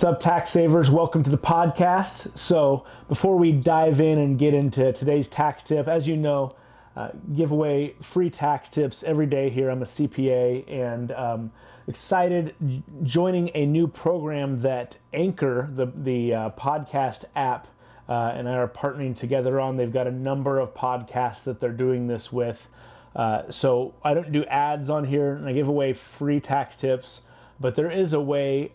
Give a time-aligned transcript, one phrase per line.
[0.00, 0.90] What's up, tax savers?
[0.90, 2.34] Welcome to the podcast.
[2.38, 6.56] So, before we dive in and get into today's tax tip, as you know,
[6.96, 9.68] uh, give away free tax tips every day here.
[9.68, 11.52] I'm a CPA and um,
[11.86, 12.54] excited
[13.02, 17.68] joining a new program that Anchor, the, the uh, podcast app,
[18.08, 19.76] uh, and I are partnering together on.
[19.76, 22.70] They've got a number of podcasts that they're doing this with.
[23.14, 27.20] Uh, so I don't do ads on here and I give away free tax tips,
[27.60, 28.72] but there is a way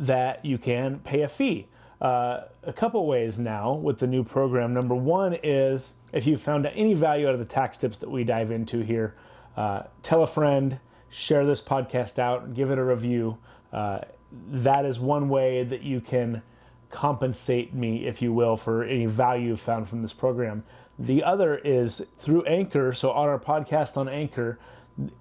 [0.00, 1.68] that you can pay a fee.
[2.00, 4.72] Uh, a couple ways now with the new program.
[4.72, 8.24] Number one is if you found any value out of the tax tips that we
[8.24, 9.14] dive into here,
[9.56, 13.36] uh, tell a friend, share this podcast out, give it a review.
[13.70, 14.00] Uh,
[14.48, 16.42] that is one way that you can
[16.90, 20.64] compensate me, if you will, for any value found from this program.
[20.98, 22.92] The other is through Anchor.
[22.92, 24.58] So, on our podcast on Anchor,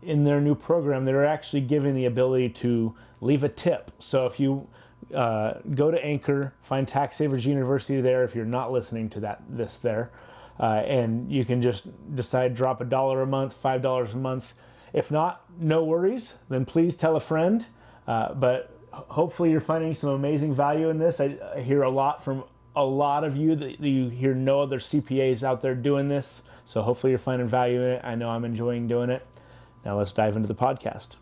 [0.01, 3.91] in their new program, they're actually giving the ability to leave a tip.
[3.99, 4.67] So, if you
[5.13, 9.41] uh, go to Anchor, find Tax Savers University there if you're not listening to that
[9.49, 10.11] this there,
[10.59, 11.85] uh, and you can just
[12.15, 14.53] decide drop a dollar a month, five dollars a month.
[14.93, 16.35] If not, no worries.
[16.49, 17.65] Then please tell a friend.
[18.07, 21.19] Uh, but hopefully you're finding some amazing value in this.
[21.19, 22.43] I, I, hear a lot from
[22.75, 26.41] a lot of you that you hear no other CPAs out there doing this.
[26.65, 28.01] So hopefully you're finding value in it.
[28.03, 29.25] I know I'm enjoying doing it.
[29.85, 31.15] Now let's dive into the podcast.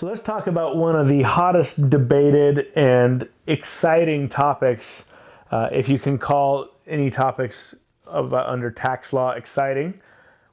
[0.00, 5.04] So let's talk about one of the hottest debated and exciting topics,
[5.50, 7.74] uh, if you can call any topics
[8.06, 10.00] about under tax law exciting.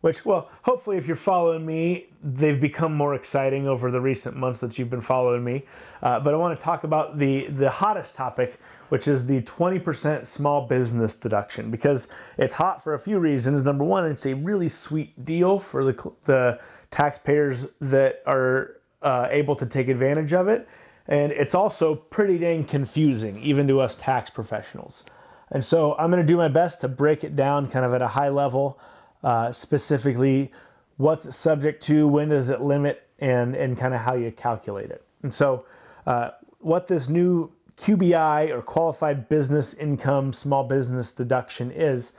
[0.01, 4.59] Which, well, hopefully, if you're following me, they've become more exciting over the recent months
[4.59, 5.65] that you've been following me.
[6.03, 8.59] Uh, but I want to talk about the the hottest topic,
[8.89, 13.65] which is the 20% small business deduction, because it's hot for a few reasons.
[13.65, 16.59] Number one, it's a really sweet deal for the the
[16.91, 20.67] taxpayers that are uh, able to take advantage of it.
[21.07, 25.03] And it's also pretty dang confusing, even to us tax professionals.
[25.51, 28.01] And so I'm going to do my best to break it down kind of at
[28.01, 28.79] a high level,
[29.27, 30.49] uh, specifically
[30.95, 35.03] what's subject to, when does it limit, and, and kind of how you calculate it.
[35.21, 35.65] And so,
[36.05, 36.29] uh,
[36.59, 42.13] what this new QBI or qualified business income small business deduction is,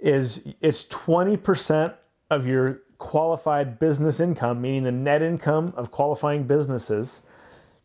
[0.00, 1.94] is it's 20%
[2.30, 7.22] of your qualified business income, meaning the net income of qualifying businesses,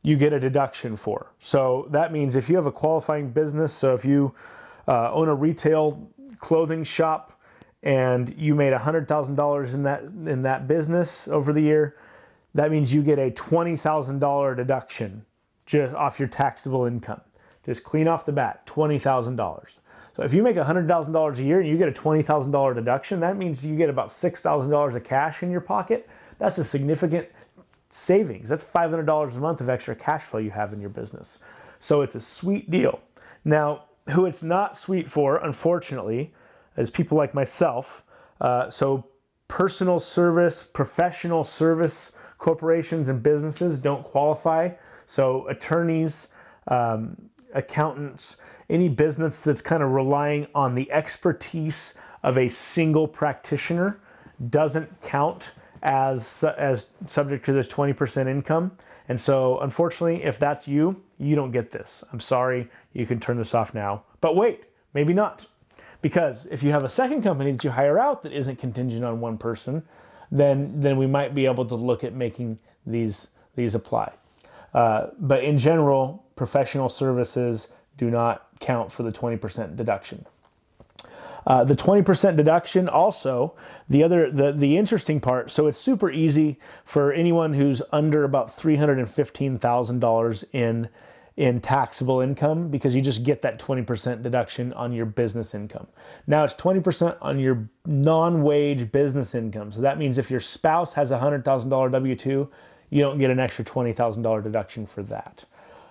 [0.01, 1.31] you get a deduction for.
[1.37, 4.33] So that means if you have a qualifying business, so if you
[4.87, 6.09] uh, own a retail
[6.39, 7.34] clothing shop
[7.85, 11.95] and you made $100,000 in that in that business over the year,
[12.55, 15.25] that means you get a $20,000 deduction
[15.65, 17.21] just off your taxable income.
[17.65, 19.79] Just clean off the bat, $20,000.
[20.15, 23.65] So if you make $100,000 a year and you get a $20,000 deduction, that means
[23.65, 26.07] you get about $6,000 of cash in your pocket.
[26.37, 27.27] That's a significant
[27.89, 28.49] savings.
[28.49, 31.39] That's $500 a month of extra cash flow you have in your business.
[31.79, 33.01] So it's a sweet deal.
[33.43, 36.33] Now, who it's not sweet for, unfortunately,
[36.77, 38.03] is people like myself.
[38.41, 39.05] Uh, so
[39.47, 44.69] personal service, professional service corporations and businesses don't qualify.
[45.05, 46.27] So attorneys,
[46.67, 48.37] um, accountants,
[48.69, 51.93] any business that's kind of relying on the expertise
[52.23, 53.99] of a single practitioner
[54.49, 55.51] doesn't count
[55.83, 58.71] as as subject to this 20% income.
[59.07, 62.03] And so unfortunately, if that's you, you don't get this.
[62.11, 64.03] I'm sorry, you can turn this off now.
[64.19, 65.45] But wait, maybe not.
[66.01, 69.19] Because if you have a second company that you hire out that isn't contingent on
[69.19, 69.83] one person,
[70.31, 74.11] then then we might be able to look at making these these apply.
[74.73, 80.25] Uh, but in general, professional services do not count for the 20% deduction.
[81.47, 83.53] Uh, the 20% deduction also
[83.87, 88.47] the other the, the interesting part so it's super easy for anyone who's under about
[88.47, 90.89] $315000 in
[91.37, 95.87] in taxable income because you just get that 20% deduction on your business income.
[96.27, 99.73] Now it's 20% on your non-wage business income.
[99.73, 102.49] So that means if your spouse has a $100000 w2
[102.89, 105.45] you don't get an extra $20000 deduction for that.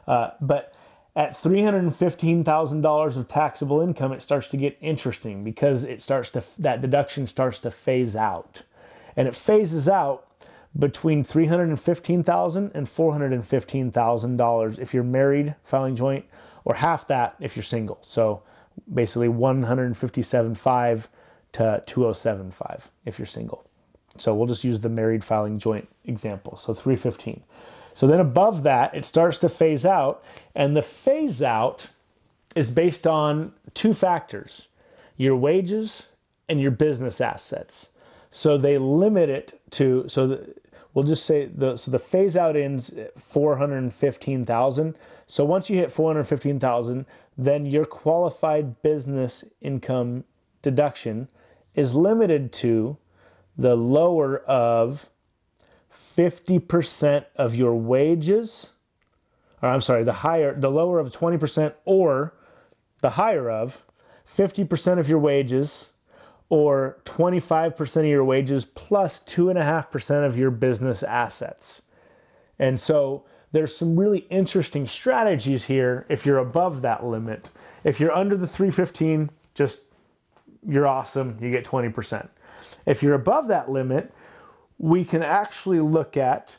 [0.07, 0.75] Uh, but
[1.17, 6.81] at $315,000 of taxable income, it starts to get interesting because it starts to that
[6.81, 8.63] deduction starts to phase out.
[9.17, 10.27] And it phases out
[10.77, 16.25] between $315,000 and $415,000 if you're married filing joint
[16.65, 17.99] or half that if you're single.
[18.03, 18.43] So
[18.93, 21.05] basically 157.5
[21.53, 23.65] to 207.5 if you're single.
[24.19, 26.57] So we'll just use the married filing joint example.
[26.57, 27.43] So 315.
[27.95, 30.23] So then above that, it starts to phase out,
[30.55, 31.91] and the phase out
[32.57, 34.69] is based on two factors
[35.17, 36.07] your wages
[36.49, 37.89] and your business assets.
[38.33, 40.55] So they limit it to, so the,
[40.95, 44.97] we'll just say the so the phase out ends at 415,000.
[45.27, 47.05] So once you hit 415,000,
[47.37, 50.25] then your qualified business income
[50.63, 51.29] deduction
[51.75, 52.97] is limited to
[53.57, 55.11] the lower of
[55.93, 58.71] 50% of your wages,
[59.63, 62.35] or I'm sorry, the higher, the lower of 20% or
[63.01, 63.83] the higher of
[64.29, 65.91] 50% of your wages
[66.49, 71.83] or 25% of your wages plus 2.5% of your business assets.
[72.59, 77.51] And so there's some really interesting strategies here if you're above that limit.
[77.83, 79.81] If you're under the 315, just
[80.67, 82.29] you're awesome, you get 20%.
[82.87, 84.13] If you're above that limit,
[84.79, 86.57] we can actually look at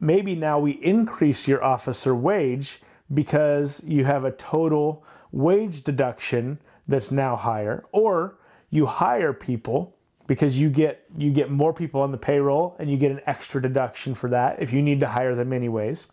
[0.00, 2.80] maybe now we increase your officer wage
[3.12, 8.38] because you have a total wage deduction that's now higher or
[8.70, 9.96] you hire people
[10.26, 13.60] because you get you get more people on the payroll and you get an extra
[13.60, 16.06] deduction for that if you need to hire them anyways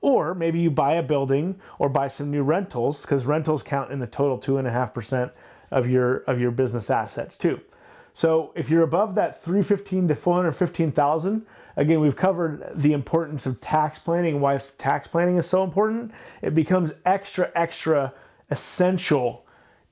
[0.00, 3.98] or maybe you buy a building or buy some new rentals because rentals count in
[3.98, 5.32] the total 2.5%
[5.70, 7.60] of your of your business assets too
[8.16, 11.44] so if you're above that 315 to 415,000,
[11.76, 16.12] again, we've covered the importance of tax planning, why tax planning is so important.
[16.40, 18.14] It becomes extra, extra
[18.50, 19.45] essential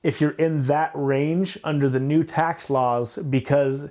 [0.05, 3.89] if you're in that range under the new tax laws because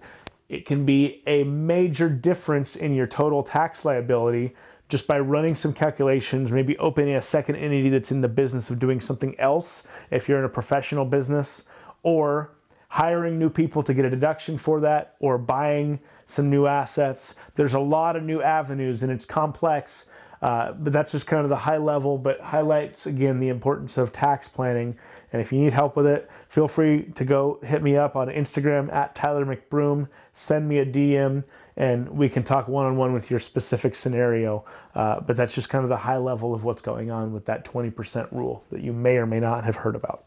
[0.49, 4.55] it can be a major difference in your total tax liability
[4.89, 8.79] just by running some calculations, maybe opening a second entity that's in the business of
[8.79, 9.83] doing something else
[10.13, 11.65] if you're in a professional business,
[12.05, 12.53] or
[12.91, 17.35] hiring new people to get a deduction for that or buying some new assets.
[17.57, 20.05] There's a lot of new avenues and it's complex,
[20.43, 24.13] uh, but that's just kind of the high level, but highlights again the importance of
[24.13, 24.97] tax planning.
[25.35, 28.29] And if you need help with it, feel free to go hit me up on
[28.29, 31.43] Instagram at Tyler McBroom, send me a DM,
[31.77, 34.65] and we can talk one on one with your specific scenario.
[34.95, 37.65] Uh, but that's just kind of the high level of what's going on with that
[37.65, 40.25] 20% rule that you may or may not have heard about.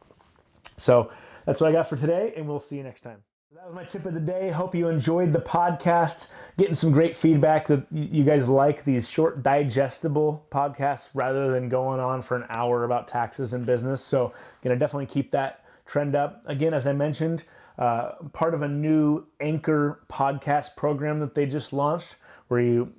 [0.76, 1.10] So,
[1.46, 3.24] that's what I got for today, and we'll see you next time.
[3.56, 4.50] That was my tip of the day.
[4.50, 6.28] Hope you enjoyed the podcast.
[6.58, 12.02] Getting some great feedback that you guys like these short, digestible podcasts rather than going
[12.02, 14.04] on for an hour about taxes and business.
[14.04, 16.44] So, gonna definitely keep that trend up.
[16.46, 17.46] Again, as I mentioned,
[17.78, 22.18] uh, part of a new Anchor podcast program that they just launched,
[22.50, 22.92] where you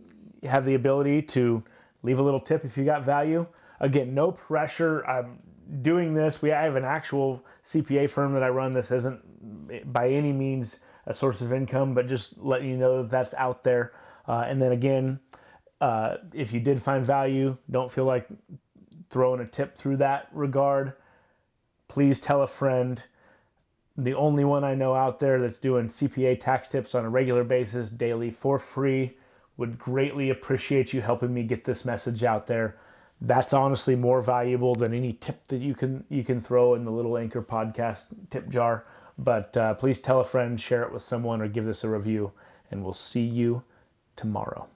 [0.44, 1.62] have the ability to
[2.02, 3.44] leave a little tip if you got value.
[3.80, 5.06] Again, no pressure.
[5.06, 5.40] I'm
[5.82, 8.72] doing this, we I have an actual CPA firm that I run.
[8.72, 9.27] This isn't
[9.84, 13.64] by any means a source of income, but just letting you know that that's out
[13.64, 13.92] there.
[14.26, 15.20] Uh, and then again,
[15.80, 18.28] uh, if you did find value, don't feel like
[19.10, 20.92] throwing a tip through that regard.
[21.88, 23.02] Please tell a friend.
[23.96, 27.42] The only one I know out there that's doing CPA tax tips on a regular
[27.42, 29.16] basis daily for free.
[29.56, 32.76] Would greatly appreciate you helping me get this message out there
[33.20, 36.90] that's honestly more valuable than any tip that you can you can throw in the
[36.90, 38.84] little anchor podcast tip jar
[39.18, 42.32] but uh, please tell a friend share it with someone or give this a review
[42.70, 43.62] and we'll see you
[44.16, 44.68] tomorrow